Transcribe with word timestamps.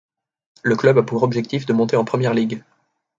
Le 0.63 0.75
club 0.75 0.97
a 0.97 1.03
pour 1.03 1.21
objectif 1.21 1.67
de 1.67 1.73
monter 1.73 1.95
en 1.95 2.03
Premier 2.03 2.33
League. 2.33 2.63